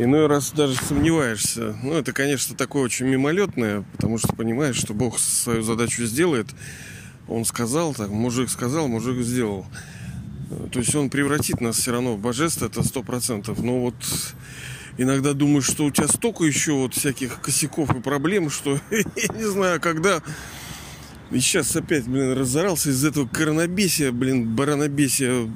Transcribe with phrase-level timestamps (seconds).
[0.00, 1.76] Иной раз даже сомневаешься.
[1.82, 6.46] Ну, это, конечно, такое очень мимолетное, потому что понимаешь, что Бог свою задачу сделает.
[7.26, 9.66] Он сказал, так, мужик сказал, мужик сделал.
[10.72, 13.60] То есть он превратит нас все равно в божество, это сто процентов.
[13.60, 13.96] Но вот
[14.98, 19.44] иногда думаешь, что у тебя столько еще вот всяких косяков и проблем, что я не
[19.44, 20.22] знаю, когда...
[21.32, 25.50] И сейчас опять, блин, разорался из этого коронабесия, блин, баранобесия.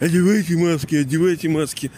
[0.00, 1.92] Одевайте маски, одевайте маски.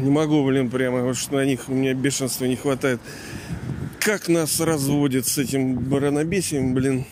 [0.00, 3.00] Не могу, блин, прямо, потому что на них у меня бешенства не хватает.
[3.98, 7.04] Как нас разводят с этим баранобесием, блин.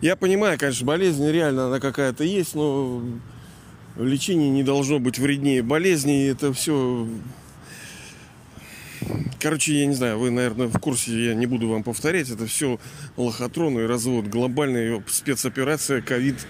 [0.00, 3.02] Я понимаю, конечно, болезнь реально она какая-то есть, но
[3.96, 6.28] лечение не должно быть вреднее болезни.
[6.28, 7.06] Это все...
[9.38, 12.30] Короче, я не знаю, вы, наверное, в курсе, я не буду вам повторять.
[12.30, 12.80] Это все
[13.16, 14.28] лохотрон и развод.
[14.28, 16.46] Глобальная спецоперация, ковид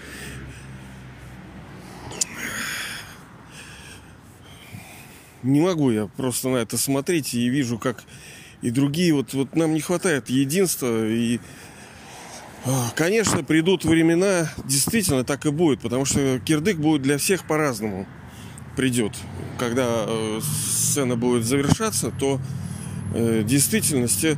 [5.43, 8.03] не могу я просто на это смотреть и вижу, как
[8.61, 11.07] и другие, вот, вот нам не хватает единства.
[11.07, 11.39] И
[12.65, 18.07] а, Конечно, придут времена, действительно так и будет, потому что кирдык будет для всех по-разному
[18.75, 19.13] придет.
[19.59, 22.39] Когда э, сцена будет завершаться, то
[23.13, 24.37] э, в действительности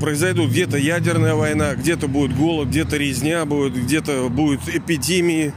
[0.00, 5.52] произойдут где-то ядерная война, где-то будет голод, где-то резня будет, где-то будет эпидемии,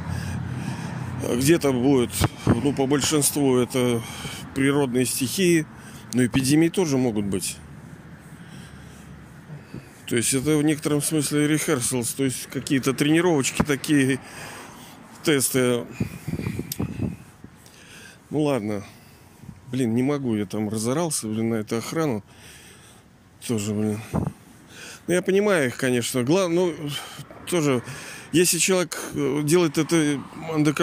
[1.35, 2.11] где-то будет,
[2.45, 4.01] ну, по большинству это
[4.55, 5.65] природные стихии,
[6.13, 7.57] но эпидемии тоже могут быть.
[10.07, 14.19] То есть это в некотором смысле рехерсалс, то есть какие-то тренировочки такие,
[15.23, 15.85] тесты.
[18.29, 18.83] Ну ладно.
[19.71, 22.23] Блин, не могу, я там разорался, блин, на эту охрану.
[23.47, 23.99] Тоже, блин.
[24.11, 26.23] Ну, я понимаю их, конечно.
[26.23, 26.89] Главное, ну,
[27.47, 27.81] тоже,
[28.31, 29.95] если человек э, делает это
[30.51, 30.75] under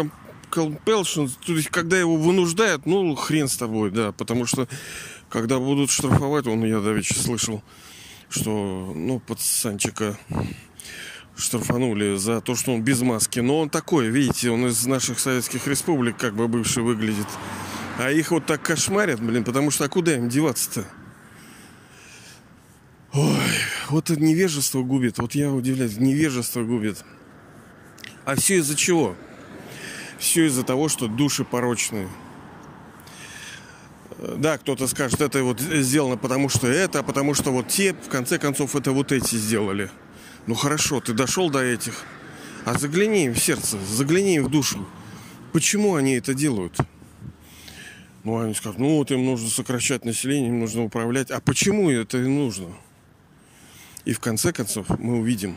[0.51, 4.69] compulsion, то есть когда его вынуждают, ну, хрен с тобой, да, потому что
[5.29, 7.63] когда будут штрафовать, он, я давеча слышал,
[8.29, 10.19] что, ну, пацанчика
[11.37, 13.41] штрафанули за то, что он без маски.
[13.41, 17.27] Но он такой, видите, он из наших советских республик как бы бывший выглядит.
[17.99, 20.85] А их вот так кошмарят, блин, потому что а куда им деваться-то?
[23.13, 23.41] Ой,
[23.89, 25.19] вот это невежество губит.
[25.19, 27.05] Вот я удивляюсь, невежество губит.
[28.25, 29.17] А все из-за чего?
[30.21, 32.07] Все из-за того, что души порочные.
[34.19, 38.09] Да, кто-то скажет, это вот сделано потому что это, а потому что вот те, в
[38.11, 39.91] конце концов, это вот эти сделали.
[40.47, 42.05] Ну хорошо, ты дошел до этих.
[42.67, 44.87] А загляни им в сердце, загляни им в душу.
[45.55, 46.77] Почему они это делают?
[48.23, 51.31] Ну, они скажут, ну вот им нужно сокращать население, им нужно управлять.
[51.31, 52.67] А почему это им нужно?
[54.05, 55.57] И в конце концов мы увидим,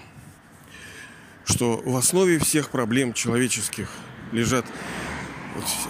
[1.44, 3.90] что в основе всех проблем человеческих–
[4.33, 4.66] лежат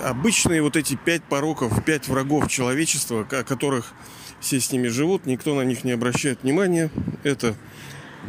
[0.03, 3.93] обычные вот эти пять пороков, пять врагов человечества, о которых
[4.39, 6.91] все с ними живут, никто на них не обращает внимания.
[7.23, 7.55] Это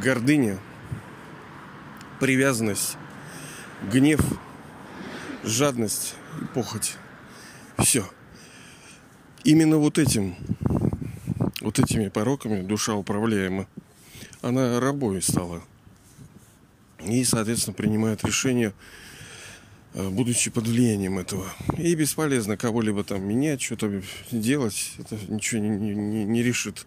[0.01, 0.59] гордыня,
[2.21, 2.97] привязанность,
[3.93, 4.21] гнев,
[5.43, 6.15] жадность
[6.55, 6.95] похоть.
[7.79, 8.09] Все.
[9.43, 10.37] Именно вот этим,
[11.61, 13.67] вот этими пороками душа управляема.
[14.41, 15.63] Она рабой стала.
[17.05, 18.73] И, соответственно, принимает решение
[19.95, 21.47] будучи под влиянием этого.
[21.79, 26.87] И бесполезно кого-либо там менять, что-то делать, это ничего не, не, не решит.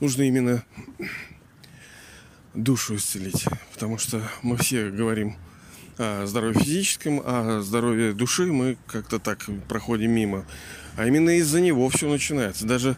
[0.00, 0.64] Нужно именно
[2.54, 5.36] душу исцелить, потому что мы все говорим
[5.98, 10.46] о здоровье физическом, а здоровье души мы как-то так проходим мимо.
[10.96, 12.66] А именно из-за него все начинается.
[12.66, 12.96] Даже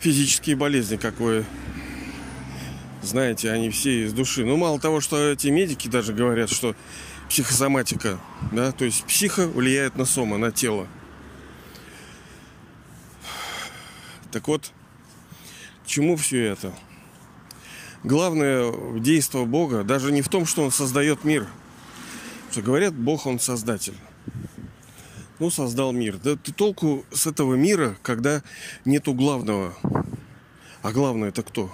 [0.00, 1.44] физические болезни, как вы
[3.02, 4.44] знаете, они все из души.
[4.44, 6.74] Ну, мало того, что эти медики даже говорят, что
[7.28, 8.18] психосоматика,
[8.52, 10.86] да, то есть психа влияет на сома, на тело.
[14.32, 14.72] Так вот,
[15.84, 16.72] к чему все это?
[18.04, 21.46] Главное действие Бога даже не в том, что Он создает мир.
[22.50, 23.96] Что говорят, Бог Он создатель.
[25.38, 26.18] Ну, создал мир.
[26.22, 28.42] Да ты толку с этого мира, когда
[28.84, 29.74] нету главного.
[30.82, 31.72] А главное это кто?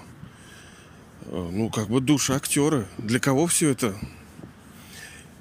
[1.27, 2.87] Э, ну, как бы душа актера.
[2.99, 3.95] Для кого все это?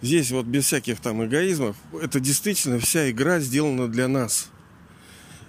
[0.03, 4.49] Здесь вот без всяких там эгоизмов, это действительно вся игра сделана для нас.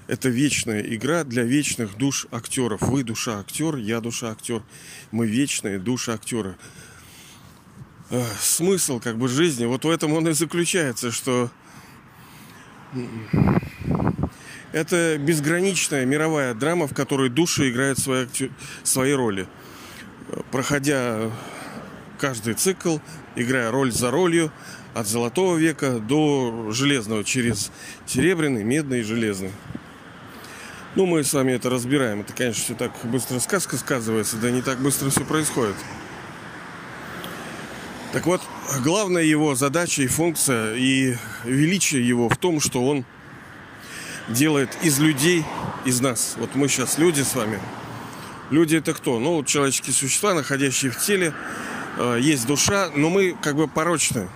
[0.06, 2.80] Это вечная игра для вечных душ актеров.
[2.82, 4.62] Вы душа актер, я душа актер.
[5.10, 6.56] Мы вечные души актера.
[8.38, 11.50] Смысл как бы жизни, вот в этом он и заключается, что
[14.70, 18.28] это безграничная мировая драма, в которой души играют свои,
[18.84, 19.48] свои роли.
[20.52, 21.32] Проходя
[22.24, 23.00] каждый цикл,
[23.36, 24.50] играя роль за ролью,
[24.94, 27.70] от золотого века до железного, через
[28.06, 29.52] серебряный, медный и железный.
[30.94, 32.22] Ну, мы с вами это разбираем.
[32.22, 35.74] Это, конечно, все так быстро сказка сказывается, да не так быстро все происходит.
[38.14, 38.40] Так вот,
[38.82, 43.04] главная его задача и функция, и величие его в том, что он
[44.28, 45.44] делает из людей,
[45.84, 46.36] из нас.
[46.38, 47.60] Вот мы сейчас люди с вами.
[48.48, 49.18] Люди это кто?
[49.18, 51.34] Ну, человеческие существа, находящие в теле.
[51.96, 54.29] Э, есть душа, но мы как бы порочны.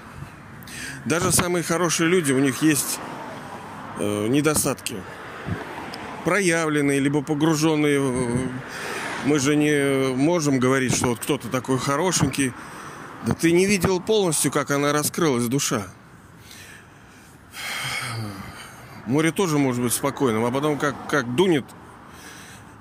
[1.05, 2.99] Даже самые хорошие люди, у них есть
[3.99, 4.97] э, недостатки.
[6.25, 8.51] Проявленные, либо погруженные.
[9.25, 12.53] Мы же не можем говорить, что вот кто-то такой хорошенький.
[13.27, 15.89] Да ты не видел полностью, как она раскрылась, душа.
[19.07, 21.65] Море тоже может быть спокойным, а потом как, как дунет,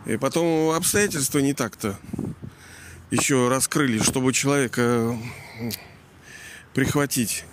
[0.06, 1.98] и потом обстоятельства не так-то
[3.12, 5.18] еще раскрыли, чтобы человека
[6.74, 7.46] прихватить.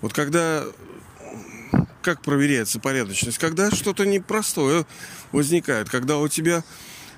[0.00, 0.64] Вот когда
[2.02, 3.38] как проверяется порядочность?
[3.38, 4.86] Когда что-то непростое
[5.32, 6.62] возникает, когда у тебя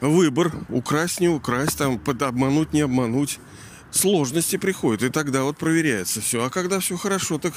[0.01, 3.39] выбор украсть, не украсть, там, обмануть, не обмануть
[3.91, 6.45] сложности приходят, и тогда вот проверяется все.
[6.45, 7.53] А когда все хорошо, так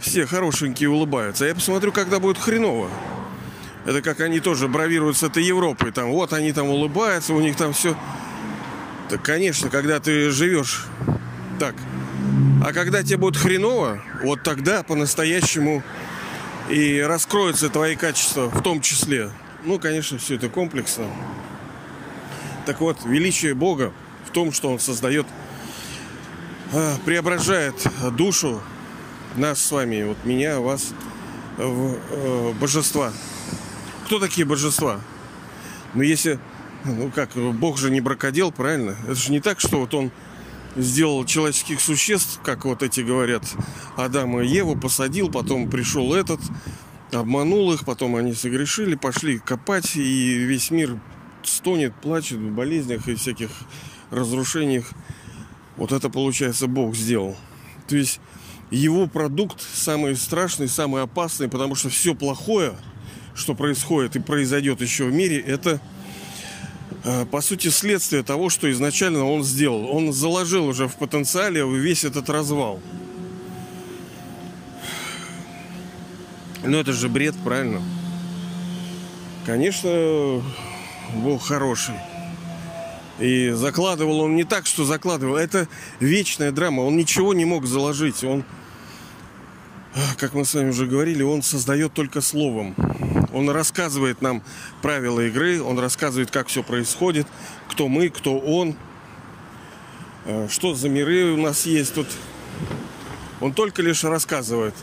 [0.00, 1.44] все хорошенькие улыбаются.
[1.44, 2.90] А я посмотрю, когда будет хреново.
[3.84, 5.92] Это как они тоже бравируют с этой Европой.
[5.92, 7.96] Там, вот они там улыбаются, у них там все.
[9.08, 10.86] Так, конечно, когда ты живешь
[11.58, 11.74] так.
[12.64, 15.82] А когда тебе будет хреново, вот тогда по-настоящему
[16.68, 19.30] и раскроются твои качества в том числе.
[19.64, 21.06] Ну, конечно, все это комплексно.
[22.66, 23.92] Так вот, величие Бога
[24.26, 25.26] в том, что Он создает,
[26.74, 27.74] а, преображает
[28.12, 28.60] душу
[29.36, 30.92] нас с вами, вот меня, вас,
[31.56, 33.12] в э, божества.
[34.06, 35.00] Кто такие божества?
[35.94, 36.38] Ну, если,
[36.84, 38.96] ну как, Бог же не бракодел, правильно?
[39.04, 40.10] Это же не так, что вот Он
[40.76, 43.42] сделал человеческих существ, как вот эти говорят,
[43.96, 46.40] Адама и Еву, посадил, потом пришел этот,
[47.12, 50.98] обманул их, потом они согрешили, пошли копать, и весь мир
[51.42, 53.50] стонет, плачет в болезнях и всяких
[54.10, 54.86] разрушениях.
[55.76, 57.36] Вот это, получается, Бог сделал.
[57.88, 58.20] То есть
[58.70, 62.76] его продукт самый страшный, самый опасный, потому что все плохое,
[63.34, 65.80] что происходит и произойдет еще в мире, это
[67.30, 69.88] по сути следствие того, что изначально он сделал.
[69.88, 72.80] Он заложил уже в потенциале весь этот развал.
[76.64, 77.80] Но это же бред, правильно?
[79.46, 80.42] Конечно,
[81.14, 81.94] Бог хороший.
[83.18, 85.36] И закладывал он не так, что закладывал.
[85.36, 85.68] Это
[86.00, 86.82] вечная драма.
[86.82, 88.22] Он ничего не мог заложить.
[88.22, 88.44] Он,
[90.18, 92.74] как мы с вами уже говорили, он создает только словом.
[93.32, 94.42] Он рассказывает нам
[94.82, 97.26] правила игры, он рассказывает, как все происходит,
[97.70, 98.76] кто мы, кто он,
[100.24, 102.06] э, что за миры у нас есть тут.
[103.40, 104.74] Он только лишь рассказывает.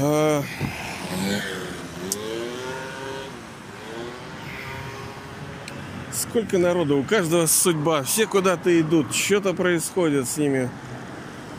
[0.00, 0.42] А,
[6.12, 10.70] Сколько народу, у каждого судьба, все куда-то идут, что-то происходит с ними.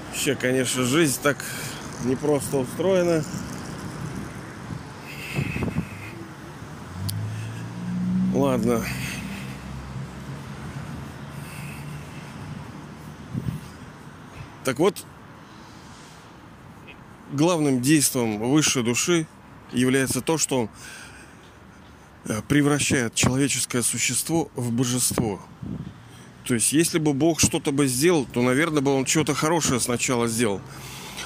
[0.10, 1.38] Вообще, конечно, жизнь так
[2.06, 3.24] непросто устроена.
[8.34, 8.84] Ладно.
[14.64, 15.06] Так вот,
[17.32, 19.28] главным действием высшей души
[19.72, 20.70] является то, что он
[22.26, 25.42] Э, превращает человеческое существо в божество.
[26.46, 30.28] То есть, если бы Бог что-то бы сделал, то, наверное, бы он что-то хорошее сначала
[30.30, 30.62] сделал.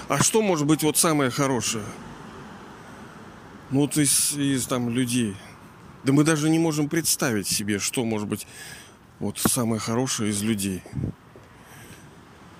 [0.07, 1.83] А что может быть вот самое хорошее?
[3.69, 5.35] Ну, вот из, из там людей.
[6.07, 8.47] Да мы даже не можем представить себе, что может быть
[9.19, 10.81] вот самое хорошее из людей.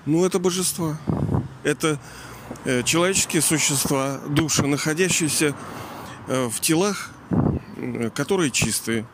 [0.06, 1.00] Ну, это божества.
[1.63, 1.98] Это
[2.66, 5.56] э, человеческие существа, души, находящиеся
[6.27, 7.12] э, в телах,
[8.13, 9.08] которые чистые.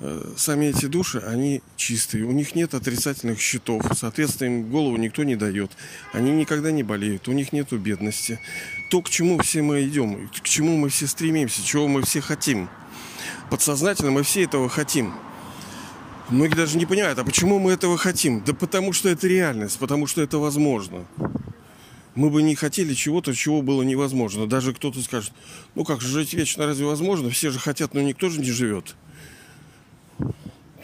[0.00, 2.24] Э, сами эти души, они чистые.
[2.24, 3.82] У них нет отрицательных счетов.
[3.96, 5.70] Соответственно, им голову никто не дает.
[6.12, 7.26] Они никогда не болеют.
[7.26, 8.38] У них нет бедности.
[8.90, 12.68] То, к чему все мы идем, к чему мы все стремимся, чего мы все хотим.
[13.50, 15.14] Подсознательно мы все этого хотим.
[16.28, 18.42] Многие даже не понимают, а почему мы этого хотим?
[18.44, 21.04] Да потому что это реальность, потому что это возможно
[22.14, 24.46] мы бы не хотели чего-то, чего было невозможно.
[24.46, 25.32] Даже кто-то скажет,
[25.74, 27.30] ну как, жить вечно разве возможно?
[27.30, 28.96] Все же хотят, но никто же не живет.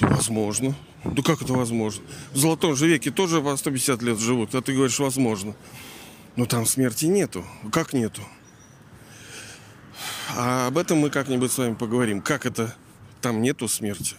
[0.01, 0.75] Возможно.
[1.05, 2.03] Да как это возможно?
[2.33, 5.55] В золотом же веке тоже по 150 лет живут, а ты говоришь, возможно.
[6.37, 7.45] Но там смерти нету.
[7.73, 8.23] Как нету?
[10.39, 12.21] А об этом мы как-нибудь с вами поговорим.
[12.21, 12.77] Как это
[13.23, 14.17] там нету смерти?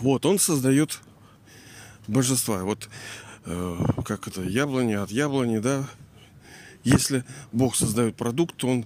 [0.00, 1.00] Вот, он создает
[2.06, 2.64] божества.
[2.64, 2.90] Вот
[3.46, 5.88] э, как это, яблони от яблони, да.
[6.84, 8.84] Если Бог создает продукт, то он,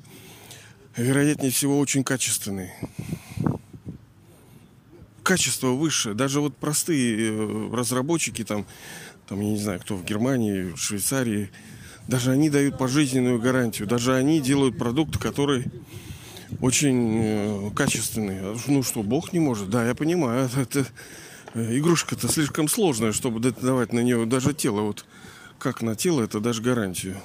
[0.96, 2.70] вероятнее всего, очень качественный.
[5.24, 6.14] Качество выше.
[6.14, 8.66] Даже вот простые э, разработчики, там,
[9.26, 11.50] там, я не знаю, кто в Германии, в Швейцарии,
[12.08, 13.86] даже они дают пожизненную гарантию.
[13.86, 15.66] Даже они делают продукт, который
[16.60, 18.56] очень э, качественный.
[18.66, 19.70] Ну что, Бог не может?
[19.70, 20.50] Да, я понимаю.
[20.56, 20.86] Это,
[21.54, 24.80] э, игрушка-то слишком сложная, чтобы давать на нее даже тело.
[24.82, 25.04] Вот
[25.58, 27.16] как на тело, это даже гарантию.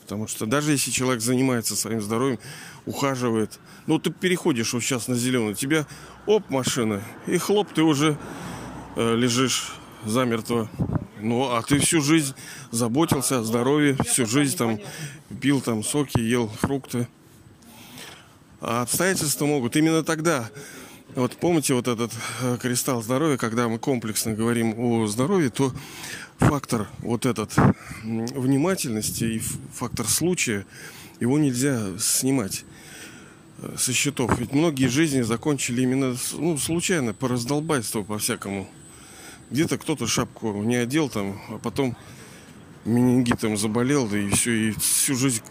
[0.00, 2.38] Потому что даже если человек занимается своим здоровьем,
[2.86, 5.86] ухаживает, ну ты переходишь вот сейчас на зеленый, тебя
[6.26, 8.18] оп, машина, и хлоп, ты уже
[8.96, 10.68] э, лежишь замертво.
[11.22, 12.34] Ну, а ты всю жизнь
[12.72, 14.80] заботился о здоровье, всю жизнь там
[15.40, 17.06] пил там соки, ел фрукты.
[18.60, 20.50] А обстоятельства могут именно тогда.
[21.14, 22.10] Вот помните вот этот
[22.40, 25.72] э, кристалл здоровья, когда мы комплексно говорим о здоровье, то
[26.38, 27.54] фактор вот этот
[28.02, 29.42] внимательности и
[29.74, 30.66] фактор случая,
[31.20, 32.64] его нельзя снимать
[33.58, 34.36] э, со счетов.
[34.40, 38.68] Ведь многие жизни закончили именно ну, случайно, по раздолбайству, по всякому.
[39.52, 41.94] Где-то кто-то шапку не одел там, а потом
[42.86, 45.42] менингитом заболел, да и все, и всю жизнь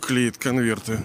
[0.00, 0.98] клеит конверты.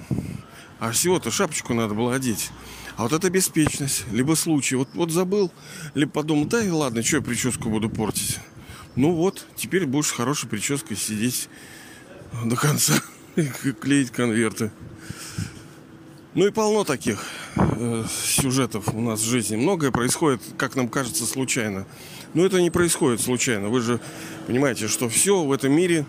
[0.79, 2.51] А всего-то шапочку надо было одеть.
[2.95, 4.77] А вот это беспечность, либо случай.
[4.77, 5.51] Вот, вот забыл,
[5.95, 8.39] либо подумал, да и ладно, что я прическу буду портить.
[8.95, 11.49] Ну вот, теперь будешь с хорошей прической сидеть
[12.45, 12.93] до конца
[13.35, 14.71] и клеить конверты.
[16.37, 17.25] Ну и полно таких
[17.55, 19.55] э, сюжетов у нас в жизни.
[19.55, 21.87] Многое происходит, как нам кажется, случайно.
[22.35, 23.69] Но это не происходит случайно.
[23.69, 23.99] Вы же
[24.45, 26.05] понимаете, что все в этом мире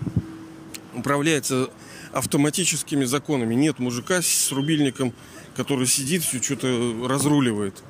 [0.95, 1.71] управляется
[2.13, 3.55] автоматическими законами.
[3.55, 5.15] Нет мужика с рубильником,
[5.57, 7.83] который сидит, все что-то разруливает.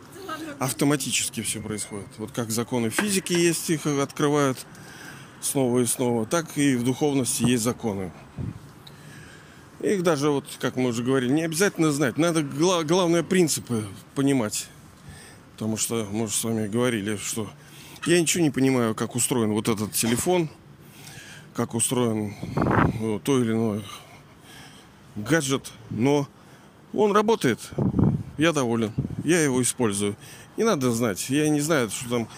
[0.61, 2.07] Автоматически все происходит.
[2.19, 4.65] Вот как законы физики есть, их открывают
[5.41, 8.13] снова и снова, так и в духовности есть законы.
[9.81, 12.19] Их даже, вот, как мы уже говорили, не обязательно знать.
[12.19, 14.69] Надо гла- главные принципы понимать.
[15.53, 17.51] Потому что мы же с вами говорили, что
[18.07, 20.49] я ничего не понимаю, как устроен вот этот телефон,
[21.55, 22.35] как устроен
[23.01, 23.83] ну, то или иное
[25.17, 26.29] гаджет, но
[26.93, 27.59] он работает.
[28.37, 28.93] Я доволен.
[29.25, 30.17] Я его использую.
[30.57, 31.29] Не надо знать.
[31.29, 32.29] Я не знаю, что там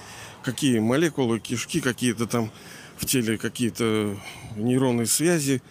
[0.42, 2.50] какие молекулы, кишки какие-то там
[2.96, 4.16] в теле, какие-то
[4.56, 5.62] нейронные связи,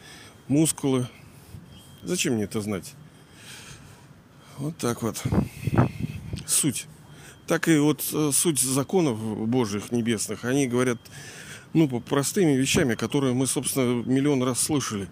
[0.48, 1.08] мускулы.
[2.04, 2.94] Зачем мне это знать?
[4.58, 5.22] Вот так вот.
[6.46, 6.88] Суть.
[7.48, 11.00] Так и вот э, суть законов Божьих небесных, они говорят,
[11.74, 15.08] ну, по простыми вещами, которые мы, собственно, миллион раз слышали.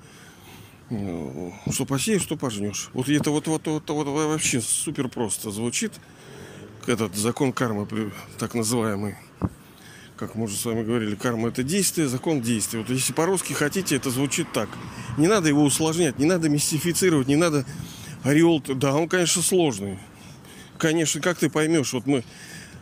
[0.89, 2.89] Ну, что посеешь, что пожнешь.
[2.93, 5.93] Вот это вот, вот, вот, вот вообще супер просто звучит.
[6.85, 7.87] Этот закон кармы,
[8.37, 9.17] так называемый.
[10.17, 12.79] Как мы уже с вами говорили, карма это действие, закон действия.
[12.79, 14.67] Вот если по-русски хотите, это звучит так.
[15.15, 17.65] Не надо его усложнять, не надо мистифицировать, не надо
[18.23, 18.59] ореол.
[18.61, 19.99] Да, он, конечно, сложный.
[20.79, 22.23] Конечно, как ты поймешь, вот мы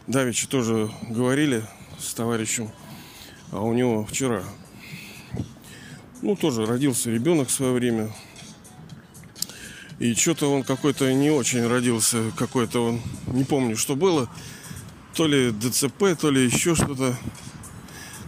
[0.08, 1.66] давеча тоже говорили
[2.00, 2.72] с товарищем,
[3.52, 4.42] а у него вчера,
[6.22, 8.14] ну, тоже родился ребенок в свое время.
[10.00, 14.30] И что-то он какой-то не очень родился, какой-то он, не помню, что было
[15.16, 17.16] то ли ДЦП, то ли еще что-то.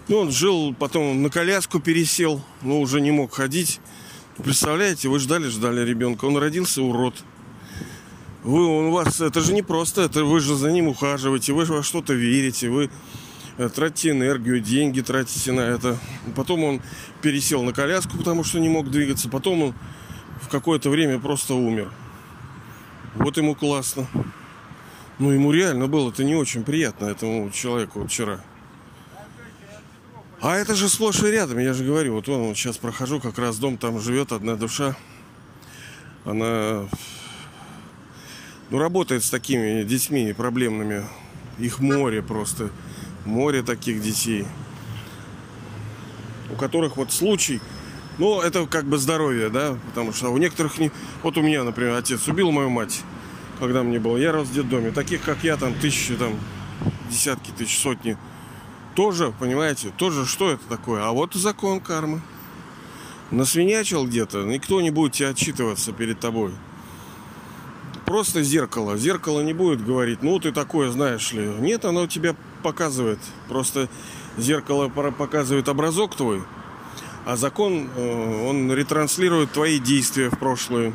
[0.07, 3.81] Ну, он жил, потом на коляску пересел, но уже не мог ходить.
[4.37, 6.25] Представляете, вы ждали, ждали ребенка.
[6.25, 7.15] Он родился урод.
[8.43, 11.83] Вы, у вас, это же не просто, это вы же за ним ухаживаете, вы во
[11.83, 12.89] что-то верите, вы
[13.57, 15.97] э, тратите энергию, деньги тратите на это.
[16.37, 16.81] Потом он
[17.21, 19.27] пересел на коляску, потому что не мог двигаться.
[19.27, 19.73] Потом он
[20.41, 21.91] в какое-то время просто умер.
[23.15, 24.07] Вот ему классно.
[25.19, 28.39] Ну, ему реально было это не очень приятно, этому человеку вчера.
[30.39, 33.39] А это же сплошь и рядом, я же говорю, вот он вот сейчас прохожу, как
[33.39, 34.95] раз дом, там живет одна душа.
[36.23, 36.87] Она
[38.69, 41.05] ну, работает с такими детьми проблемными.
[41.57, 42.69] Их море просто.
[43.25, 44.45] Море таких детей.
[46.51, 47.59] У которых вот случай,
[48.19, 50.91] ну, это как бы здоровье, да, потому что у некоторых не...
[51.23, 53.01] Вот у меня, например, отец убил мою мать
[53.59, 54.17] когда мне было.
[54.17, 54.91] Я рос в детдоме.
[54.91, 56.33] Таких, как я, там тысячи, там
[57.09, 58.17] десятки тысяч, сотни.
[58.95, 61.03] Тоже, понимаете, тоже что это такое?
[61.03, 62.21] А вот закон кармы.
[63.29, 66.53] Насвинячил где-то, никто не будет тебя отчитываться перед тобой.
[68.05, 68.97] Просто зеркало.
[68.97, 71.45] Зеркало не будет говорить, ну ты такое знаешь ли.
[71.59, 73.19] Нет, оно тебя показывает.
[73.49, 73.89] Просто
[74.37, 76.41] зеркало показывает образок твой,
[77.25, 80.93] а закон, э, он ретранслирует твои действия в прошлое.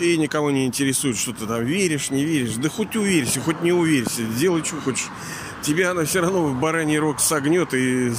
[0.00, 2.54] И никого не интересует, что ты там веришь, не веришь.
[2.56, 5.08] Да хоть уверься, хоть не уверься, делай, что хочешь.
[5.62, 8.12] Тебя она все равно в бараний рог согнет и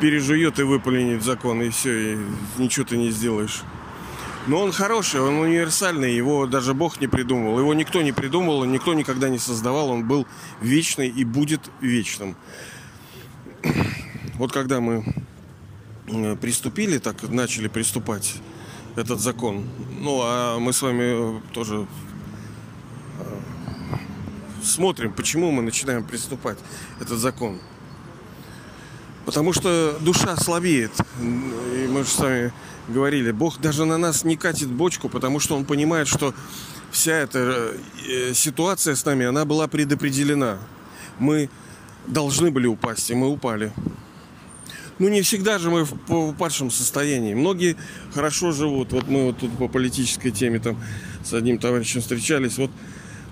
[0.00, 2.18] пережует и выполнит закон, и все, и
[2.58, 3.62] ничего ты не сделаешь.
[4.46, 7.58] Но он хороший, он универсальный, его даже Бог не придумал.
[7.58, 10.26] Его никто не придумал, никто никогда не создавал, он был
[10.62, 12.34] вечный и будет вечным.
[14.34, 15.04] Вот когда мы
[16.06, 18.36] э, приступили, так начали приступать
[18.98, 19.64] этот закон,
[20.00, 21.86] ну а мы с вами тоже
[23.18, 23.38] э,
[24.62, 26.58] смотрим, почему мы начинаем приступать
[27.00, 27.58] этот закон.
[29.24, 30.90] Потому что душа слабеет.
[31.20, 32.52] И мы же с вами
[32.88, 36.34] говорили, Бог даже на нас не катит бочку, потому что Он понимает, что
[36.90, 37.74] вся эта
[38.08, 40.58] э, ситуация с нами, она была предопределена.
[41.18, 41.50] Мы
[42.06, 43.72] должны были упасть, и мы упали.
[44.98, 47.34] Ну, не всегда же мы в упадшем состоянии.
[47.34, 47.76] Многие
[48.12, 48.92] хорошо живут.
[48.92, 50.76] Вот мы вот тут по политической теме там
[51.24, 52.58] с одним товарищем встречались.
[52.58, 52.70] Вот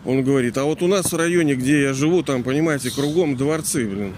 [0.04, 3.86] он говорит, а вот у нас в районе, где я живу, там, понимаете, кругом дворцы,
[3.86, 4.14] блин.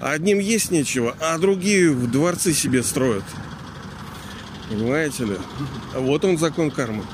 [0.00, 3.24] Одним есть нечего, а другие в дворцы себе строят.
[4.68, 5.36] Понимаете ли?
[5.94, 7.04] Вот он закон кармы.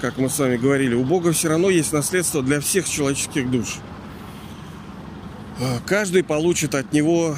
[0.00, 3.76] Как мы с вами говорили, у Бога все равно есть наследство для всех человеческих душ.
[5.86, 7.36] Каждый получит от него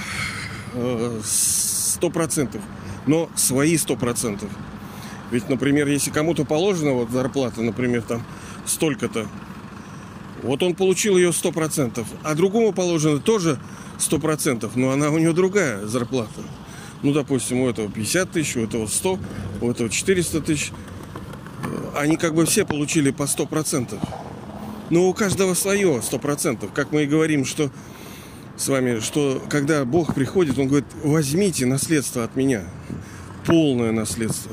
[1.24, 2.62] сто процентов,
[3.06, 4.50] но свои сто процентов.
[5.30, 8.22] Ведь, например, если кому-то положена вот зарплата, например, там
[8.64, 9.26] столько-то,
[10.42, 13.58] вот он получил ее сто процентов, а другому положено тоже
[13.98, 16.40] сто процентов, но она у него другая зарплата
[17.02, 19.18] ну, допустим, у этого 50 тысяч, у этого 100,
[19.60, 20.72] у этого 400 тысяч,
[21.96, 23.98] они как бы все получили по 100%.
[24.90, 26.70] Но у каждого свое 100%.
[26.72, 27.70] Как мы и говорим, что
[28.58, 32.64] с вами, что когда Бог приходит, Он говорит, возьмите наследство от меня.
[33.46, 34.52] Полное наследство.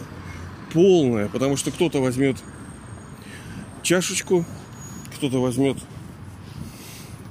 [0.72, 1.28] Полное.
[1.28, 2.38] Потому что кто-то возьмет
[3.84, 4.46] чашечку,
[5.18, 5.78] кто-то возьмет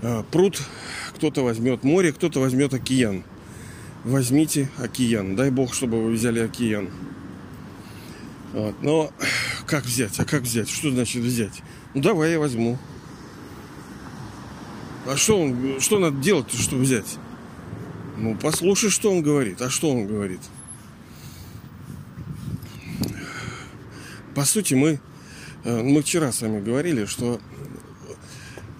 [0.02, 0.60] э, пруд,
[1.16, 3.24] кто-то возьмет море, кто-то возьмет океан
[4.04, 5.34] возьмите океан.
[5.34, 6.90] Дай бог, чтобы вы взяли океан.
[8.52, 8.74] Вот.
[8.82, 9.10] Но
[9.66, 10.18] как взять?
[10.20, 10.68] А как взять?
[10.68, 11.62] Что значит взять?
[11.94, 12.78] Ну давай я возьму.
[15.06, 17.18] А что он, что надо делать, чтобы взять?
[18.16, 19.60] Ну, послушай, что он говорит.
[19.60, 20.40] А что он говорит?
[24.34, 25.00] По сути, мы,
[25.64, 27.40] э, мы вчера с вами говорили, что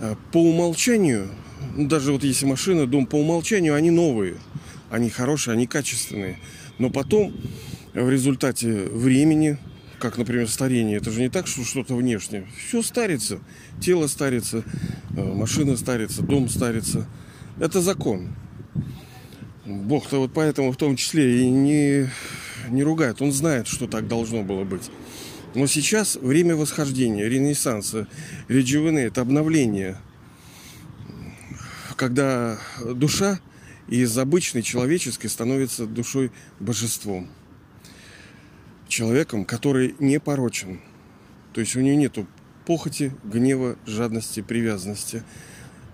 [0.01, 1.29] э, по умолчанию,
[1.77, 4.37] ну, даже вот если машина, дом по умолчанию, они новые
[4.95, 6.39] они хорошие, они качественные.
[6.79, 7.35] Но потом
[7.95, 9.59] в результате времени,
[9.99, 12.47] как, например, старение, это же не так, что что-то внешнее.
[12.69, 13.41] Все старится.
[13.81, 14.65] Тело старится,
[15.17, 17.07] э, машина старится, дом старится.
[17.59, 18.35] Это закон.
[19.65, 22.11] Бог-то вот поэтому в том числе и не,
[22.69, 23.23] не ругает.
[23.23, 24.91] Он знает, что так должно было быть.
[25.55, 28.09] Но сейчас время восхождения, ренессанса,
[28.49, 29.99] редживены, это обновление.
[31.97, 33.39] Когда душа
[33.89, 37.29] из обычной человеческой становится душой божеством.
[38.89, 40.81] Человеком, который не порочен.
[41.53, 42.27] То есть у нее нету
[42.67, 45.23] похоти, гнева, жадности, привязанности,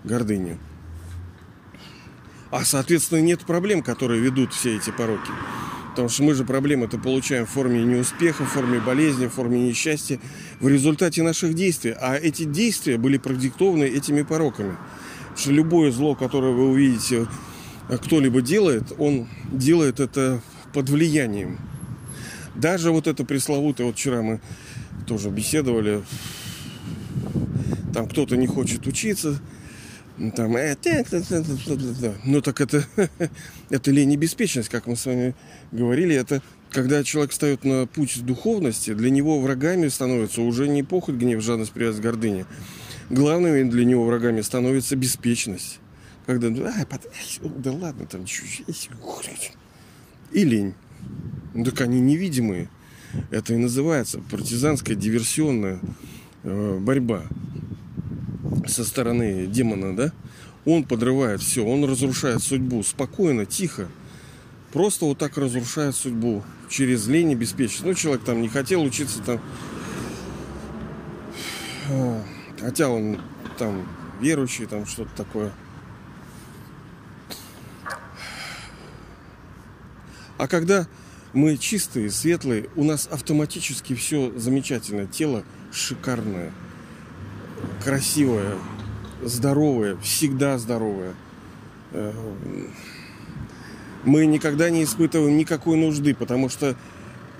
[0.03, 0.57] гордыни.
[2.51, 5.31] А, соответственно, нет проблем, которые ведут все эти пороки.
[5.91, 10.19] Потому что мы же проблемы-то получаем в форме неуспеха, в форме болезни, в форме несчастья,
[10.59, 11.93] в результате наших действий.
[11.99, 14.77] А эти действия были продиктованы этими пороками.
[15.19, 17.27] Потому что любое зло, которое вы увидите
[17.89, 20.41] кто-либо делает, он делает это
[20.73, 21.57] под влиянием.
[22.55, 24.41] Даже вот это пресловутое, вот вчера мы
[25.07, 26.03] тоже беседовали,
[27.93, 29.39] там кто-то не хочет учиться,
[30.35, 30.75] там, э,
[32.25, 32.85] ну так это,
[33.69, 35.33] это лень и беспечность, как мы с вами
[35.71, 41.15] говорили, это когда человек встает на путь духовности, для него врагами становятся уже не похоть,
[41.15, 42.45] гнев, жадность, привязанность, гордыня.
[43.09, 45.81] Главными для него врагами становится беспечность
[46.25, 48.25] когда, да ладно, там
[50.31, 50.73] и лень.
[51.53, 52.69] Ну, так они невидимые.
[53.29, 55.79] Это и называется партизанская диверсионная
[56.43, 57.23] э, борьба
[58.67, 60.13] со стороны демона, да?
[60.65, 63.87] Он подрывает все, он разрушает судьбу спокойно, тихо.
[64.71, 67.83] Просто вот так разрушает судьбу через лень и беспечность.
[67.83, 69.41] Ну, человек там не хотел учиться там.
[72.61, 73.19] Хотя он
[73.57, 73.85] там
[74.21, 75.51] верующий, там что-то такое.
[80.37, 80.87] А когда
[81.33, 85.07] мы чистые, светлые, у нас автоматически все замечательно.
[85.07, 86.51] Тело шикарное,
[87.83, 88.55] красивое,
[89.23, 91.13] здоровое, всегда здоровое.
[91.91, 92.11] Э,
[94.03, 96.75] мы никогда не испытываем никакой нужды, потому что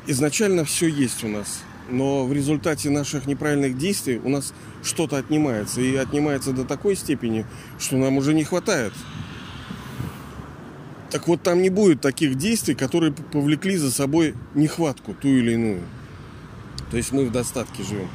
[0.07, 1.61] изначально все есть у нас.
[1.89, 5.81] но в результате наших неправильных действий у нас что-то отнимается.
[5.81, 7.45] И отнимается до такой степени,
[7.79, 8.93] что нам уже не хватает.
[11.11, 15.81] Так вот, там не будет таких действий, которые повлекли за собой нехватку ту или иную.
[16.89, 18.07] То есть мы в достатке живем.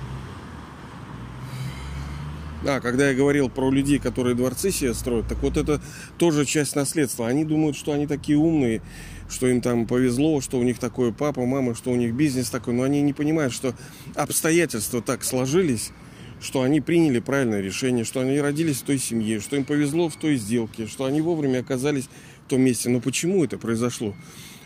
[2.67, 5.81] А, когда я говорил про людей, которые дворцы себе строят, так вот это
[6.19, 7.29] тоже часть наследства.
[7.29, 8.81] Они думают, что они такие умные,
[9.29, 12.75] что им там повезло, что у них такой папа, мама, что у них бизнес такой.
[12.75, 13.75] Но они не понимают, что
[14.15, 15.93] обстоятельства так сложились,
[16.41, 20.17] что они приняли правильное решение, что они родились в той семье, что им повезло в
[20.17, 22.09] той сделке, что они вовремя оказались
[22.47, 22.89] том месте.
[22.89, 24.15] Но почему это произошло?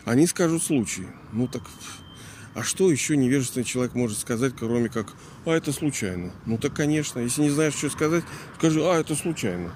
[0.05, 1.07] Они скажут случай.
[1.31, 1.63] Ну так,
[2.53, 5.13] а что еще невежественный человек может сказать, кроме как,
[5.45, 6.31] а это случайно?
[6.45, 8.23] Ну так, конечно, если не знаешь, что сказать,
[8.57, 9.71] скажи, а это случайно.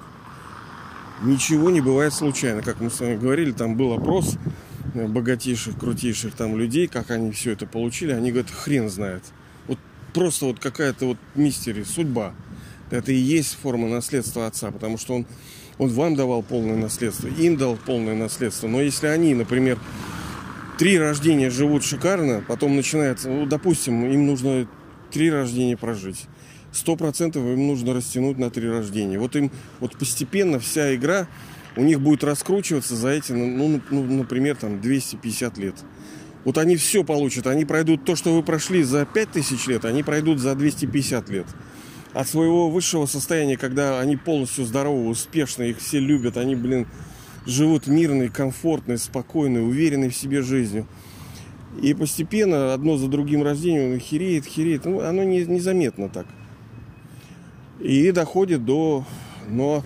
[1.24, 2.62] Ничего не бывает случайно.
[2.62, 4.38] Как мы с вами говорили, там был опрос
[4.94, 8.12] богатейших, крутейших там людей, как они все это получили.
[8.12, 9.24] Они говорят, хрен знает.
[9.68, 9.80] Вот
[10.14, 12.34] просто вот какая-то вот мистерия, судьба.
[12.92, 15.26] Это и есть форма наследства отца, потому что он
[15.78, 18.68] он вам давал полное наследство, им дал полное наследство.
[18.68, 19.78] Но если они, например,
[20.78, 24.68] три рождения живут шикарно, потом начинается, ну, допустим, им нужно
[25.12, 26.26] три рождения прожить.
[26.72, 29.18] Сто процентов им нужно растянуть на три рождения.
[29.18, 31.28] Вот им вот постепенно вся игра
[31.78, 35.76] у них будет раскручиваться за эти, ну, ну, ну например, там 250 лет.
[36.46, 37.48] Вот они все получат.
[37.48, 41.48] Они пройдут то, что вы прошли за 5000 лет, они пройдут за 250 лет
[42.16, 46.88] от своего высшего состояния, когда они полностью здоровы, успешны, их все любят, они, блин,
[47.46, 50.88] живут мирной, комфортной, спокойной, уверенной в себе жизнью.
[51.82, 54.86] И постепенно одно за другим рождением хереет, хереет.
[54.86, 56.26] Ну, оно не, незаметно так.
[57.82, 59.06] И доходит до...
[59.50, 59.84] Но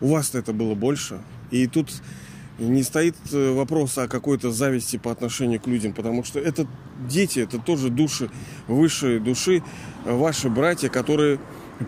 [0.00, 1.20] у вас это было больше.
[1.52, 1.88] И тут
[2.58, 6.66] не стоит э, вопрос о какой-то зависти по отношению к людям, потому что это
[7.08, 8.30] дети, это тоже души,
[8.68, 9.62] высшие души,
[10.04, 11.40] ваши братья, которые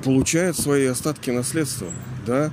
[0.04, 1.88] получают свои остатки наследства,
[2.26, 2.52] да.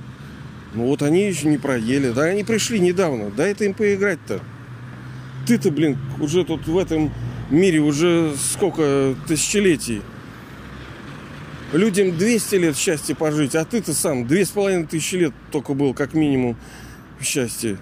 [0.74, 4.40] Ну вот они еще не проели, да, они пришли недавно, дай это им поиграть-то.
[5.46, 7.12] Ты-то, блин, уже тут в этом
[7.50, 10.02] мире уже сколько тысячелетий.
[11.72, 15.92] Людям 200 лет счастья пожить, а ты-то сам две с половиной тысячи лет только был,
[15.92, 16.56] как минимум,
[17.18, 17.78] в счастье,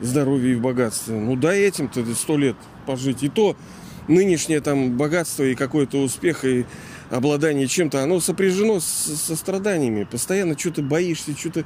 [0.00, 1.14] здоровье и в богатстве.
[1.14, 3.22] Ну дай этим-то сто лет пожить.
[3.22, 3.56] И то
[4.08, 6.66] нынешнее там богатство и какой-то успех и
[7.10, 10.04] обладание чем-то, оно сопряжено с, со страданиями.
[10.04, 11.64] Постоянно что-то боишься, что-то,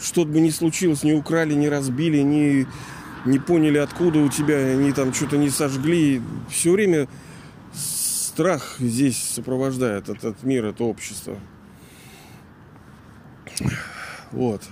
[0.00, 2.66] что бы ни случилось, не украли, не разбили, не,
[3.24, 6.20] не поняли, откуда у тебя, они там что-то не сожгли.
[6.50, 7.08] Все время
[7.72, 11.36] страх здесь сопровождает этот мир, это общество.
[14.32, 14.62] Вот.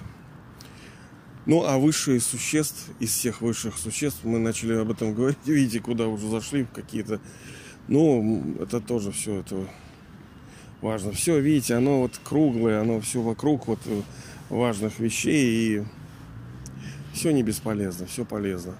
[1.46, 6.08] Ну, а высшие существ, из всех высших существ, мы начали об этом говорить, видите, куда
[6.08, 7.20] уже зашли, в какие-то...
[7.88, 9.64] Ну, это тоже все это
[10.80, 11.12] важно.
[11.12, 13.78] Все, видите, оно вот круглое, оно все вокруг вот
[14.48, 15.84] важных вещей, и
[17.14, 18.76] все не бесполезно, все полезно.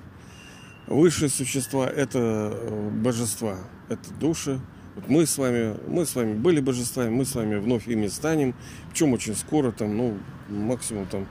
[0.88, 4.60] Высшие существа– это э, божества, это души.
[4.96, 8.54] Вот мы с вами, мы с вами были божествами, мы с вами вновь ими станем.
[8.90, 11.26] Причем очень скоро, там, ну, максимум там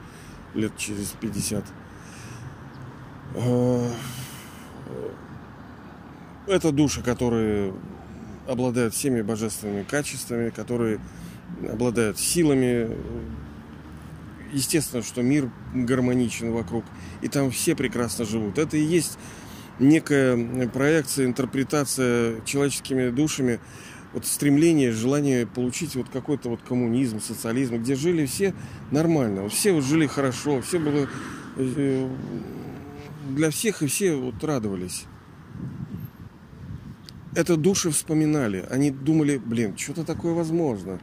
[0.55, 1.63] лет через 50.
[3.35, 3.89] Э,
[6.47, 7.73] это души, которые
[8.47, 10.99] обладают всеми божественными качествами, которые
[11.71, 12.89] обладают силами.
[14.53, 16.85] Естественно, что мир гармоничен вокруг,
[17.21, 18.57] и там все прекрасно живут.
[18.57, 19.17] Это и есть
[19.79, 23.59] некая проекция, интерпретация человеческими душами
[24.15, 28.54] вот стремление, желание получить вот какой-то вот коммунизм, социализм, где жили все
[28.89, 31.10] нормально, все вот жили хорошо, все было
[31.58, 32.10] э,
[33.30, 35.04] для всех и все вот радовались.
[37.36, 41.01] Это души вспоминали, они думали, блин, что-то такое возможно.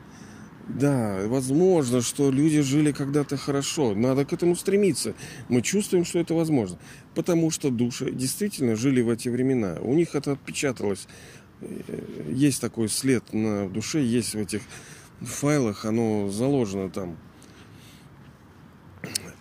[0.69, 3.95] Да, возможно, что люди жили когда-то хорошо.
[3.95, 5.15] Надо к этому стремиться.
[5.49, 6.79] Мы чувствуем, что это возможно.
[7.15, 9.79] Потому что души действительно жили в эти времена.
[9.83, 11.09] У них это отпечаталось
[12.29, 14.63] есть такой след на душе, есть в этих
[15.21, 17.17] файлах, оно заложено там.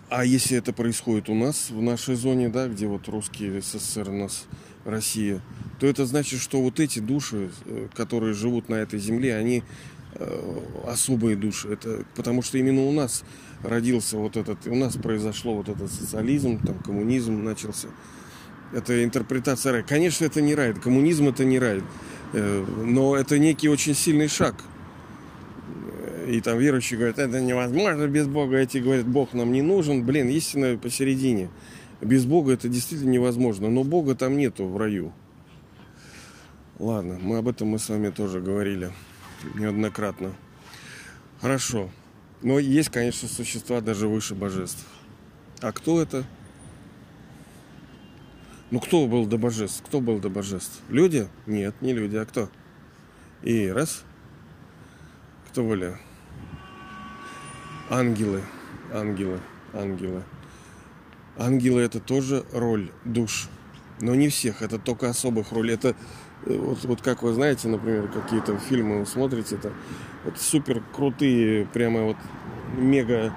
[0.08, 4.12] А если это происходит у нас, в нашей зоне, да, где вот русские СССР у
[4.12, 4.46] нас,
[4.84, 5.40] Россия,
[5.80, 9.62] то это значит, что вот эти души, э, которые живут на этой земле, они
[10.14, 11.68] э, особые души.
[11.68, 13.24] Это потому что именно у нас
[13.62, 17.88] родился вот этот, у нас произошло вот этот социализм, там коммунизм начался.
[18.72, 19.82] Это интерпретация рая.
[19.82, 20.72] Конечно, это не рай.
[20.74, 21.82] Коммунизм это не рай.
[22.32, 24.54] Э, но это некий очень сильный шаг.
[26.26, 28.56] И там верующие говорят, это невозможно без Бога.
[28.56, 30.04] Эти говорят, Бог нам не нужен.
[30.04, 31.50] Блин, истина посередине.
[32.00, 33.68] Без Бога это действительно невозможно.
[33.68, 35.12] Но Бога там нету в раю.
[36.78, 38.90] Ладно, мы об этом мы с вами тоже говорили
[39.54, 40.32] неоднократно.
[41.40, 41.90] Хорошо.
[42.40, 44.86] Но есть, конечно, существа даже выше божеств.
[45.60, 46.24] А кто это?
[48.72, 49.82] Ну, кто был до божеств?
[49.86, 50.80] Кто был до божеств?
[50.88, 51.28] Люди?
[51.44, 52.48] Нет, не люди, а кто?
[53.42, 54.02] И раз.
[55.50, 55.98] Кто были?
[57.90, 58.40] Ангелы.
[58.90, 59.40] Ангелы.
[59.74, 60.22] Ангелы.
[61.36, 63.50] Ангелы это тоже роль душ.
[64.00, 65.74] Но не всех, это только особых ролей.
[65.74, 65.94] Это
[66.46, 69.70] э, вот, вот как вы знаете, например, какие-то фильмы вы смотрите, это
[70.24, 72.16] вот супер крутые, прямо вот
[72.78, 73.34] мега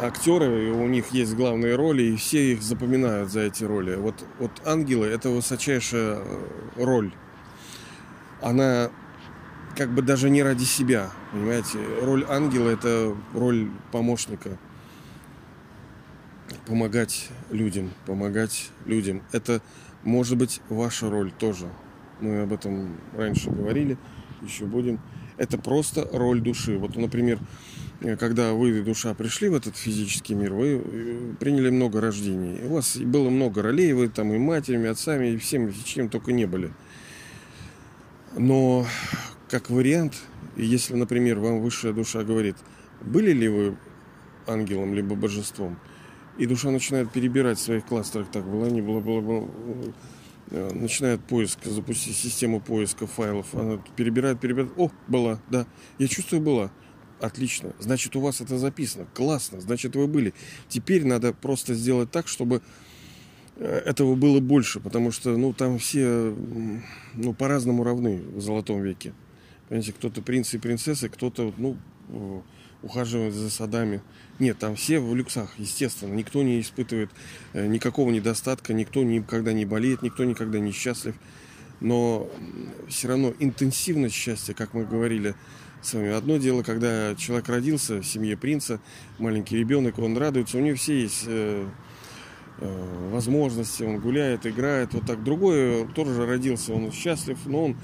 [0.00, 3.96] актеры, у них есть главные роли, и все их запоминают за эти роли.
[3.96, 7.12] Вот, вот ангелы это высочайшая э, роль.
[8.42, 8.90] Она
[9.76, 11.78] как бы даже не ради себя, понимаете?
[12.02, 14.58] Роль ангела это роль помощника
[16.66, 19.22] помогать людям, помогать людям.
[19.32, 19.60] Это
[20.02, 21.68] может быть ваша роль тоже.
[22.20, 23.96] Мы об этом раньше говорили,
[24.42, 25.00] еще будем.
[25.36, 26.76] Это просто роль души.
[26.78, 27.38] Вот, например,
[28.18, 32.64] когда вы, душа, пришли в этот физический мир, вы э, приняли много рождений.
[32.64, 36.32] У вас было много ролей, вы там и матерями, и отцами, и всем, чем только
[36.32, 36.72] не были.
[38.36, 38.86] Но
[39.48, 40.14] как вариант,
[40.56, 42.56] если, например, вам высшая душа говорит,
[43.00, 43.76] были ли вы
[44.46, 45.78] ангелом либо божеством–
[46.40, 48.30] и душа начинает перебирать в своих кластерах.
[48.30, 49.48] Так было, не было, было, было.
[50.50, 53.54] Э, начинает поиск, запустить систему поиска файлов.
[53.54, 54.72] Она перебирает, перебирает.
[54.78, 55.66] О, была, да.
[55.98, 56.70] Я чувствую, была.
[57.20, 57.72] Отлично.
[57.78, 59.06] Значит, у вас это записано.
[59.14, 59.60] Классно.
[59.60, 60.32] Значит, вы были.
[60.68, 62.62] Теперь надо просто сделать так, чтобы
[63.56, 66.34] э, этого было больше, потому что, ну, там все,
[67.14, 69.12] ну, по-разному равны в Золотом веке.
[69.68, 71.76] Понимаете, кто-то принцы и принцессы, кто-то, ну,
[72.82, 74.00] ухаживать за садами.
[74.38, 76.14] Нет, там все в люксах, естественно.
[76.14, 77.10] Никто не испытывает
[77.52, 81.14] э, никакого недостатка, никто никогда не болеет, никто никогда не счастлив.
[81.80, 82.30] Но
[82.88, 85.34] все равно интенсивность счастья, как мы говорили
[85.82, 88.80] с вами, одно дело, когда человек родился в семье принца,
[89.18, 91.66] маленький ребенок, он радуется, у него все есть э,
[92.58, 95.24] э, возможности, он гуляет, играет, вот так.
[95.24, 97.76] Другой тоже родился, он счастлив, но он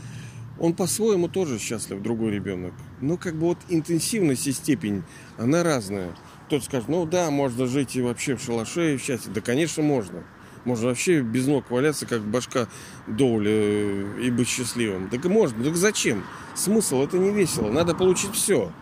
[0.59, 2.72] он по-своему тоже счастлив, другой ребенок.
[3.00, 5.02] Но как бы вот интенсивность и степень,
[5.37, 6.14] она разная.
[6.46, 9.30] Кто-то скажет, ну да, можно жить и вообще в шалаше и в счастье.
[9.32, 10.24] Да, конечно, можно.
[10.66, 12.66] Можно вообще без ног валяться, как башка
[13.07, 15.09] Доуля, э, и быть счастливым.
[15.09, 15.62] Так и можно.
[15.62, 16.24] Так зачем?
[16.57, 17.70] Смысл, это не весело.
[17.70, 18.72] Надо получить все.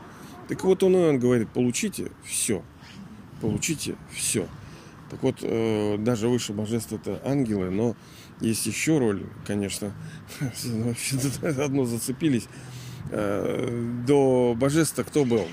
[0.49, 2.63] Так вот он, он говорит, получите все.
[3.43, 4.49] Получите все.
[5.11, 7.95] Так вот, э, даже выше божеств это ангелы, но
[8.41, 9.93] есть еще роль, конечно.
[10.65, 11.19] Вообще
[11.63, 12.49] одно зацепились.
[13.11, 15.47] Э, до божества кто был?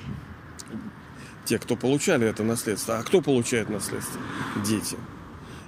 [1.43, 2.99] Те, кто получали это наследство.
[2.99, 4.21] А кто получает наследство?
[4.65, 4.95] Дети.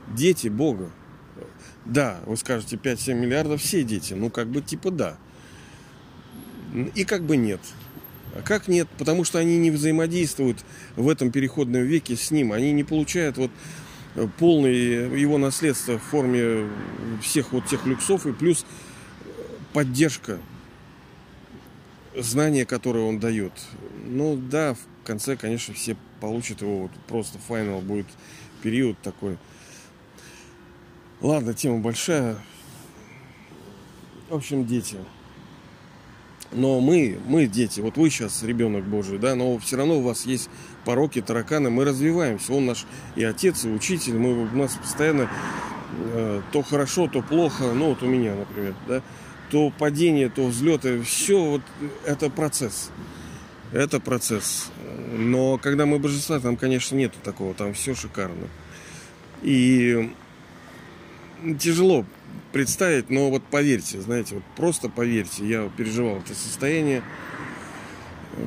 [0.09, 0.89] Дети Бога.
[1.85, 4.13] Да, вы скажете 5-7 миллиардов все дети.
[4.13, 5.17] Ну, как бы типа да.
[6.95, 7.59] И как бы нет.
[8.35, 8.87] А как нет?
[8.97, 10.63] Потому что они не взаимодействуют
[10.95, 12.51] в этом переходном веке с ним.
[12.51, 13.51] Они не получают вот
[14.37, 16.67] полное его наследство в форме
[17.21, 18.65] всех вот тех люксов и плюс
[19.73, 20.39] поддержка
[22.17, 23.53] знания, которое он дает.
[24.05, 28.07] Ну да, в конце, конечно, все получат его вот просто финал будет
[28.61, 29.37] период такой.
[31.23, 32.35] Ладно, тема большая.
[34.29, 34.97] В общем, дети.
[36.51, 40.25] Но мы, мы дети, вот вы сейчас ребенок Божий, да, но все равно у вас
[40.25, 40.49] есть
[40.83, 42.51] пороки, тараканы, мы развиваемся.
[42.51, 45.29] Он наш и отец, и учитель, мы, у нас постоянно
[45.97, 49.01] э, то хорошо, то плохо, ну вот у меня, например, да,
[49.49, 51.61] то падение, то взлеты, все вот
[52.05, 52.91] это процесс.
[53.71, 54.71] Это процесс.
[55.13, 58.49] Но когда мы божества, там, конечно, нету такого, там все шикарно.
[59.41, 60.11] И
[61.59, 62.05] тяжело
[62.51, 67.03] представить, но вот поверьте, знаете, вот просто поверьте, я переживал это состояние,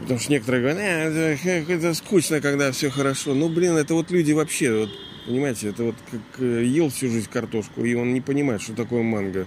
[0.02, 3.34] потому что некоторые говорят, э, это, это скучно, когда все хорошо.
[3.34, 4.90] Ну, блин, это вот люди вообще, вот,
[5.26, 9.02] понимаете, это вот как э, ел всю жизнь картошку, и он не понимает, что такое
[9.02, 9.46] манго.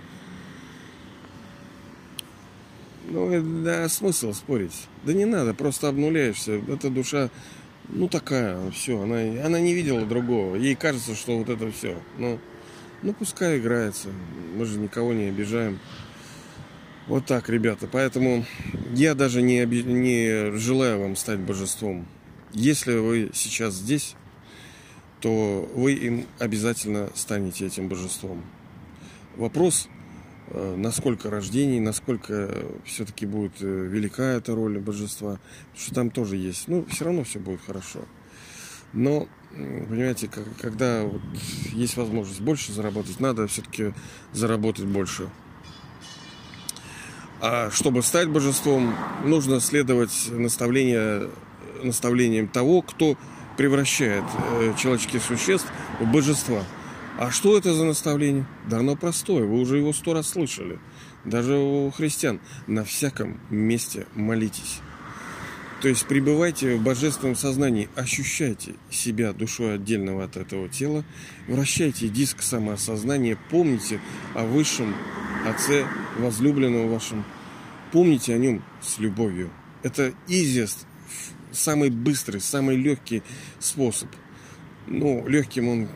[3.12, 4.88] Ну, да, смысл спорить.
[5.03, 6.62] Да не надо, просто обнуляешься.
[6.67, 7.31] Эта душа,
[7.88, 10.55] ну, такая, все, она, она не видела другого.
[10.55, 11.97] Ей кажется, что вот это все.
[12.19, 12.39] Ну,
[13.01, 14.09] ну, пускай играется.
[14.55, 15.79] Мы же никого не обижаем.
[17.07, 17.88] Вот так, ребята.
[17.91, 18.45] Поэтому
[18.93, 19.81] я даже не, оби...
[19.81, 22.07] не желаю вам стать божеством.
[22.51, 24.15] Если вы сейчас здесь,
[25.21, 28.43] то вы им обязательно станете этим божеством.
[29.38, 29.88] Вопрос,
[30.47, 35.39] э, насколько рождений, насколько все-таки будет э, велика эта роль божества,
[35.75, 36.67] что там тоже есть.
[36.67, 38.01] Ну, все равно все будет хорошо.
[38.93, 41.21] Но, понимаете, когда вот
[41.73, 43.93] есть возможность больше заработать, надо все-таки
[44.34, 45.30] заработать больше.
[47.41, 51.30] А чтобы стать божеством, нужно следовать наставления,
[51.82, 53.15] наставлениям того, кто
[53.56, 54.25] превращает
[54.60, 55.67] э, человеческих существ
[55.99, 56.63] в божества.
[57.17, 58.45] А что это за наставление?
[58.67, 60.80] Да оно простое, вы уже его сто раз слышали.
[61.25, 62.39] Даже у христиан.
[62.67, 64.80] На всяком месте молитесь.
[65.81, 71.05] То есть пребывайте в божественном сознании, ощущайте себя душой отдельного от этого тела,
[71.47, 74.01] вращайте диск самоосознания, помните
[74.35, 74.93] о высшем
[75.47, 75.87] Отце,
[76.17, 77.23] возлюбленном вашем,
[77.93, 79.51] помните о нем с любовью.
[79.81, 80.85] Это easiest,
[81.53, 83.23] самый быстрый, самый легкий
[83.59, 84.09] способ.
[84.85, 85.87] Ну, легким он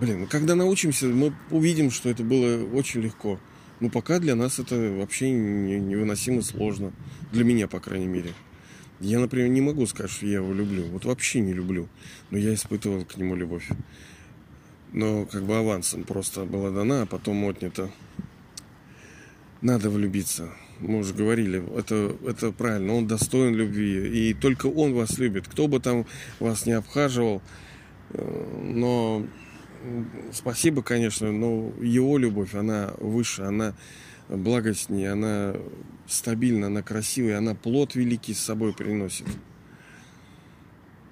[0.00, 3.38] Блин, когда научимся, мы увидим, что это было очень легко.
[3.80, 6.92] Но ну, пока для нас это вообще невыносимо сложно.
[7.32, 8.34] Для меня, по крайней мере.
[9.00, 10.84] Я, например, не могу сказать, что я его люблю.
[10.88, 11.88] Вот вообще не люблю.
[12.30, 13.66] Но я испытывал к нему любовь.
[14.92, 17.90] Но как бы авансом просто была дана, а потом отнята.
[19.62, 20.50] Надо влюбиться.
[20.80, 22.94] Мы уже говорили, это, это правильно.
[22.94, 24.30] Он достоин любви.
[24.30, 25.48] И только он вас любит.
[25.48, 26.04] Кто бы там
[26.38, 27.40] вас не обхаживал.
[28.10, 29.26] Э, но
[30.32, 33.74] спасибо, конечно, но его любовь, она выше, она
[34.28, 35.56] благостнее, она
[36.06, 39.26] стабильна, она красивая, она плод великий с собой приносит.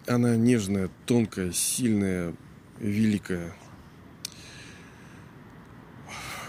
[0.06, 2.34] Она нежная, тонкая, сильная,
[2.80, 3.52] великая.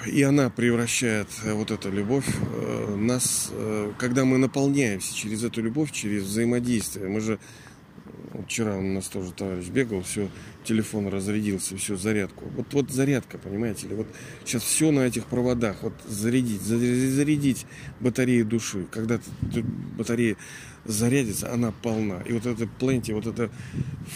[0.07, 5.61] И она превращает э, вот эту любовь э, нас, э, когда мы наполняемся через эту
[5.61, 7.09] любовь, через взаимодействие.
[7.09, 7.37] Мы же
[8.45, 10.29] Вчера у нас тоже товарищ бегал, все,
[10.63, 12.45] телефон разрядился, все, зарядку.
[12.55, 14.07] Вот, вот зарядка, понимаете ли, вот
[14.45, 17.65] сейчас все на этих проводах, вот зарядить, зарядить
[17.99, 18.85] батареи души.
[18.91, 19.19] Когда
[19.97, 20.37] батарея
[20.85, 22.21] зарядится, она полна.
[22.21, 23.49] И вот это пленти, вот это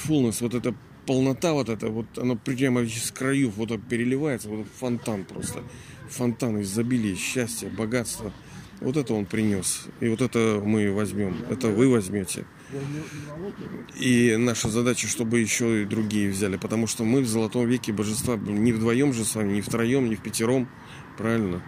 [0.05, 0.73] fullness, вот эта
[1.05, 5.63] полнота вот эта, вот оно прямо из краев вот переливается, вот фонтан просто.
[6.09, 8.31] Фонтан изобилия, счастья, богатства.
[8.81, 9.85] Вот это он принес.
[9.99, 11.37] И вот это мы возьмем.
[11.49, 12.45] Это вы возьмете.
[13.99, 16.57] И наша задача, чтобы еще и другие взяли.
[16.57, 20.15] Потому что мы в золотом веке божества не вдвоем же с вами, не втроем, не
[20.15, 20.67] в пятером.
[21.17, 21.61] Правильно?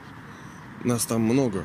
[0.83, 1.63] Нас там много.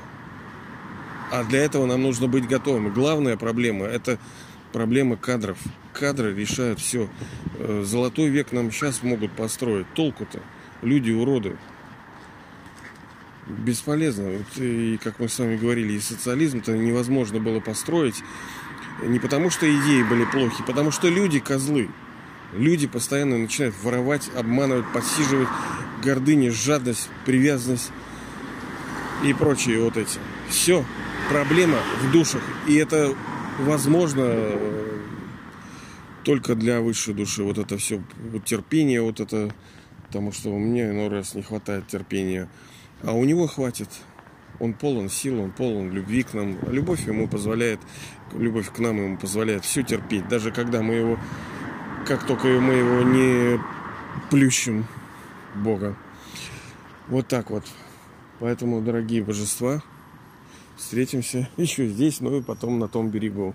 [1.31, 2.91] А для этого нам нужно быть готовыми.
[2.91, 4.19] Главная проблема– это
[4.73, 5.59] проблема кадров.
[5.93, 7.09] Кадры решают все.
[7.59, 9.87] Э, золотой век нам сейчас могут построить.
[9.95, 10.41] Толку-то.
[10.83, 11.57] Люди уроды
[13.51, 14.39] бесполезно.
[14.57, 18.23] И, как мы с вами говорили, и социализм-то невозможно было построить
[19.03, 21.89] не потому, что идеи были плохи, потому что люди козлы.
[22.53, 25.49] Люди постоянно начинают воровать, обманывать, подсиживать,
[26.03, 27.93] гордыня, жадность, привязанность
[29.25, 30.19] и прочие вот эти.
[30.49, 30.85] Все,
[31.29, 32.43] проблема в душах.
[32.67, 33.15] И это
[33.61, 34.99] возможно э,
[36.25, 37.45] только для высшей души.
[37.45, 39.55] Вот это все, вот терпение, вот это,
[40.07, 42.49] потому что мне иной раз не хватает терпения.
[43.03, 43.89] А у него хватит.
[44.61, 46.57] Он полон сил, он полон любви к нам.
[46.71, 47.81] Любовь ему позволяет,
[48.35, 50.29] любовь к нам ему позволяет все терпеть.
[50.29, 51.19] Даже когда мы его,
[52.07, 53.59] как только мы его не
[54.31, 54.87] плющим
[55.55, 55.97] Бога.
[57.09, 57.65] Вот так вот.
[58.39, 59.83] Поэтому, дорогие божества,
[60.77, 63.55] встретимся еще здесь, ну и потом на том берегу,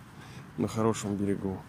[0.57, 1.61] на хорошем берегу.